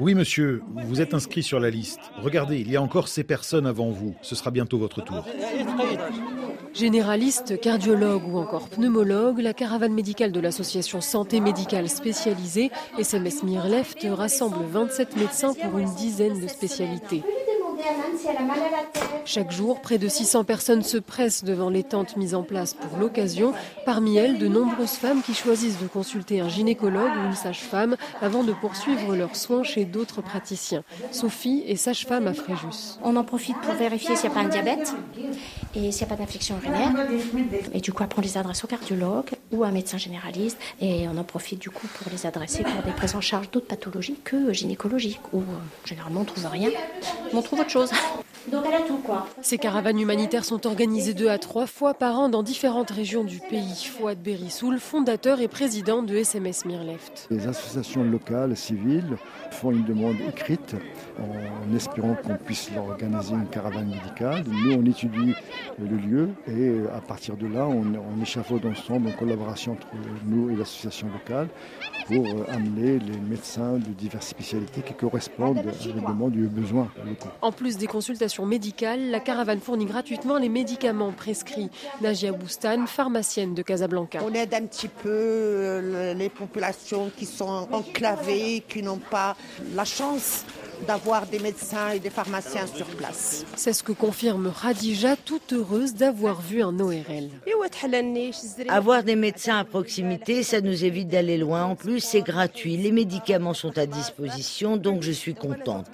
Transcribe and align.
Oui, 0.00 0.14
monsieur, 0.14 0.62
vous 0.86 1.00
êtes 1.00 1.14
inscrit 1.14 1.42
sur 1.42 1.60
la 1.60 1.70
liste. 1.70 2.00
Regardez, 2.18 2.60
il 2.60 2.70
y 2.70 2.76
a 2.76 2.82
encore 2.82 3.08
ces 3.08 3.24
personnes 3.24 3.66
avant 3.66 3.90
vous. 3.90 4.14
Ce 4.22 4.34
sera 4.34 4.50
bientôt 4.50 4.78
votre 4.78 5.02
tour. 5.02 5.24
Généraliste, 6.74 7.60
cardiologue 7.60 8.26
ou 8.26 8.38
encore 8.38 8.68
pneumologue, 8.68 9.40
la 9.40 9.52
caravane 9.52 9.92
médicale 9.92 10.32
de 10.32 10.40
l'association 10.40 11.00
Santé 11.00 11.40
médicale 11.40 11.88
spécialisée, 11.88 12.70
SMS 12.98 13.42
Mirleft, 13.42 14.06
rassemble 14.10 14.64
27 14.70 15.16
médecins 15.16 15.52
pour 15.54 15.78
une 15.78 15.94
dizaine 15.94 16.40
de 16.40 16.48
spécialités. 16.48 17.22
Chaque 19.24 19.50
jour, 19.50 19.80
près 19.80 19.98
de 19.98 20.08
600 20.08 20.44
personnes 20.44 20.82
se 20.82 20.98
pressent 20.98 21.44
devant 21.44 21.70
les 21.70 21.82
tentes 21.82 22.16
mises 22.16 22.34
en 22.34 22.42
place 22.42 22.74
pour 22.74 22.98
l'occasion. 22.98 23.52
Parmi 23.86 24.16
elles, 24.16 24.38
de 24.38 24.48
nombreuses 24.48 24.92
femmes 24.92 25.22
qui 25.22 25.34
choisissent 25.34 25.80
de 25.80 25.86
consulter 25.86 26.40
un 26.40 26.48
gynécologue 26.48 27.10
ou 27.16 27.26
une 27.26 27.34
sage-femme 27.34 27.96
avant 28.20 28.44
de 28.44 28.52
poursuivre 28.52 29.16
leurs 29.16 29.36
soins 29.36 29.62
chez 29.62 29.84
d'autres 29.84 30.22
praticiens. 30.22 30.84
Sophie 31.10 31.64
est 31.66 31.76
sage-femme 31.76 32.26
à 32.26 32.34
Fréjus. 32.34 32.98
On 33.02 33.16
en 33.16 33.24
profite 33.24 33.56
pour 33.60 33.74
vérifier 33.74 34.16
s'il 34.16 34.30
n'y 34.30 34.36
a 34.36 34.38
pas 34.40 34.46
un 34.46 34.48
diabète 34.48 34.94
et 35.74 35.90
s'il 35.92 36.06
n'y 36.06 36.12
a 36.12 36.16
pas 36.16 36.22
d'infection 36.22 36.56
urinaire. 36.62 36.92
Et 37.72 37.80
du 37.80 37.92
coup, 37.92 38.02
après, 38.02 38.18
on 38.18 38.22
les 38.22 38.36
adresse 38.36 38.64
au 38.64 38.66
cardiologue 38.66 39.30
ou 39.52 39.64
à 39.64 39.68
un 39.68 39.72
médecin 39.72 39.98
généraliste. 39.98 40.58
Et 40.80 41.06
on 41.08 41.16
en 41.16 41.24
profite 41.24 41.60
du 41.60 41.70
coup 41.70 41.86
pour 41.86 42.10
les 42.12 42.26
adresser 42.26 42.62
pour 42.62 42.82
des 42.82 42.92
prises 42.92 43.14
en 43.14 43.20
charge 43.20 43.50
d'autres 43.50 43.66
pathologies 43.66 44.16
que 44.22 44.52
gynécologiques. 44.52 45.20
Où 45.32 45.40
euh, 45.40 45.44
généralement, 45.84 46.20
on 46.20 46.24
trouve 46.24 46.46
rien. 46.46 46.70
On 47.32 47.42
trouve 47.42 47.60
autre 47.60 47.70
chose 47.70 47.71
chose. 47.72 47.90
Donc 48.50 48.64
elle 48.66 48.74
a 48.74 48.80
tout 48.80 48.96
quoi. 48.98 49.26
Ces 49.40 49.56
caravanes 49.56 50.00
humanitaires 50.00 50.44
sont 50.44 50.66
organisées 50.66 51.14
deux 51.14 51.28
à 51.28 51.38
trois 51.38 51.66
fois 51.66 51.94
par 51.94 52.18
an 52.18 52.28
dans 52.28 52.42
différentes 52.42 52.90
régions 52.90 53.22
du 53.24 53.38
pays. 53.38 53.88
Fouad 53.90 54.18
Berissoul, 54.18 54.78
fondateur 54.78 55.40
et 55.40 55.48
président 55.48 56.02
de 56.02 56.14
SMS 56.16 56.64
Mirleft. 56.64 57.28
Les 57.30 57.46
associations 57.46 58.02
locales, 58.02 58.56
civiles, 58.56 59.16
font 59.52 59.70
une 59.70 59.84
demande 59.84 60.16
écrite 60.28 60.74
en 61.20 61.76
espérant 61.76 62.14
qu'on 62.14 62.36
puisse 62.36 62.70
leur 62.74 62.84
organiser 62.86 63.34
une 63.34 63.48
caravane 63.48 63.88
médicale. 63.88 64.44
Nous, 64.48 64.72
on 64.72 64.84
étudie 64.86 65.34
le 65.78 65.96
lieu 65.96 66.28
et 66.48 66.88
à 66.96 67.00
partir 67.00 67.36
de 67.36 67.46
là, 67.46 67.66
on, 67.66 67.84
on 67.94 68.22
échafaude 68.22 68.66
ensemble 68.66 69.08
en 69.08 69.12
collaboration 69.12 69.72
entre 69.72 69.86
nous 70.26 70.50
et 70.50 70.56
l'association 70.56 71.08
locale 71.12 71.48
pour 72.06 72.26
amener 72.48 72.98
les 72.98 73.18
médecins 73.18 73.74
de 73.74 73.92
diverses 73.96 74.28
spécialités 74.28 74.82
qui 74.82 74.94
correspondent 74.94 75.58
à 75.58 75.62
la 75.62 75.92
demande 76.10 76.36
et 76.36 76.44
aux 76.44 76.48
besoins 76.48 76.88
locaux. 77.06 77.28
En 77.40 77.52
plus 77.52 77.76
des 77.76 77.86
consultations 77.86 78.31
médicales, 78.40 79.10
la 79.10 79.20
caravane 79.20 79.60
fournit 79.60 79.86
gratuitement 79.86 80.38
les 80.38 80.48
médicaments 80.48 81.12
prescrits. 81.12 81.70
Najia 82.00 82.32
Boustan, 82.32 82.86
pharmacienne 82.86 83.54
de 83.54 83.62
Casablanca. 83.62 84.20
On 84.24 84.32
aide 84.32 84.54
un 84.54 84.66
petit 84.66 84.88
peu 84.88 85.08
euh, 85.08 86.14
les 86.14 86.28
populations 86.28 87.10
qui 87.16 87.26
sont 87.26 87.68
enclavées, 87.70 88.64
qui 88.66 88.82
n'ont 88.82 88.98
pas 88.98 89.36
la 89.74 89.84
chance 89.84 90.44
d'avoir 90.86 91.26
des 91.26 91.38
médecins 91.38 91.90
et 91.90 91.98
des 91.98 92.10
pharmaciens 92.10 92.66
sur 92.66 92.86
place. 92.86 93.44
C'est 93.56 93.72
ce 93.72 93.82
que 93.82 93.92
confirme 93.92 94.48
Radija, 94.48 95.16
toute 95.16 95.52
heureuse 95.52 95.94
d'avoir 95.94 96.40
vu 96.40 96.62
un 96.62 96.78
ORL. 96.78 97.30
Avoir 98.68 99.02
des 99.02 99.16
médecins 99.16 99.58
à 99.58 99.64
proximité, 99.64 100.42
ça 100.42 100.60
nous 100.60 100.84
évite 100.84 101.08
d'aller 101.08 101.38
loin. 101.38 101.64
En 101.64 101.76
plus, 101.76 102.00
c'est 102.00 102.22
gratuit. 102.22 102.76
Les 102.76 102.92
médicaments 102.92 103.54
sont 103.54 103.76
à 103.78 103.86
disposition, 103.86 104.76
donc 104.76 105.02
je 105.02 105.12
suis 105.12 105.34
contente. 105.34 105.86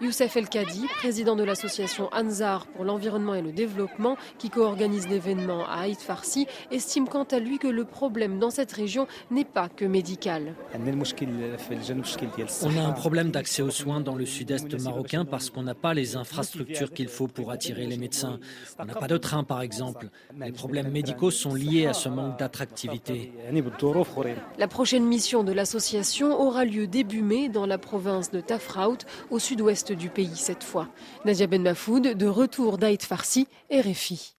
Youssef 0.00 0.36
El 0.36 0.48
Kadi, 0.48 0.86
président 0.98 1.36
de 1.36 1.44
l'association 1.44 2.08
Anzar 2.12 2.66
pour 2.66 2.84
l'environnement 2.84 3.34
et 3.34 3.42
le 3.42 3.52
développement, 3.52 4.16
qui 4.38 4.50
co-organise 4.50 5.08
l'événement 5.08 5.66
à 5.66 5.82
Haït 5.82 6.00
Farsi, 6.00 6.46
estime 6.70 7.08
quant 7.08 7.24
à 7.24 7.38
lui 7.38 7.58
que 7.58 7.68
le 7.68 7.84
problème 7.84 8.38
dans 8.38 8.50
cette 8.50 8.72
région 8.72 9.06
n'est 9.30 9.44
pas 9.44 9.68
que 9.68 9.84
médical. 9.84 10.54
On 12.62 12.76
a 12.76 12.82
un 12.82 12.92
d'accès 13.24 13.62
aux 13.62 13.70
soins 13.70 14.00
dans 14.00 14.14
le 14.14 14.24
sud-est 14.24 14.80
marocain 14.82 15.24
parce 15.24 15.50
qu'on 15.50 15.62
n'a 15.62 15.74
pas 15.74 15.94
les 15.94 16.16
infrastructures 16.16 16.92
qu'il 16.92 17.08
faut 17.08 17.28
pour 17.28 17.50
attirer 17.50 17.86
les 17.86 17.98
médecins. 17.98 18.40
On 18.78 18.84
n'a 18.84 18.94
pas 18.94 19.08
de 19.08 19.16
train, 19.16 19.44
par 19.44 19.60
exemple. 19.60 20.08
Les 20.38 20.52
problèmes 20.52 20.90
médicaux 20.90 21.30
sont 21.30 21.54
liés 21.54 21.86
à 21.86 21.92
ce 21.92 22.08
manque 22.08 22.38
d'attractivité. 22.38 23.32
La 24.58 24.68
prochaine 24.68 25.04
mission 25.04 25.44
de 25.44 25.52
l'association 25.52 26.40
aura 26.40 26.64
lieu 26.64 26.86
début 26.86 27.22
mai 27.22 27.48
dans 27.48 27.66
la 27.66 27.78
province 27.78 28.30
de 28.30 28.40
Tafraout, 28.40 28.98
au 29.30 29.38
sud-ouest 29.38 29.92
du 29.92 30.08
pays 30.08 30.36
cette 30.36 30.64
fois. 30.64 30.88
Nadia 31.24 31.46
Ben 31.46 31.62
Mafoud, 31.62 32.02
de 32.16 32.26
retour 32.26 32.78
d'Aït 32.78 33.02
Farsi, 33.02 33.46
RFI. 33.70 34.28